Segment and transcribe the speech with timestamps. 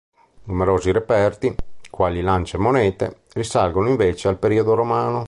[0.45, 1.53] Numerosi reperti,
[1.91, 5.19] quali lance e monete, risalgono invece al periodo romano.